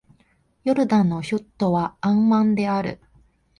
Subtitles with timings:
[0.63, 2.99] ヨルダンの首都はアンマンである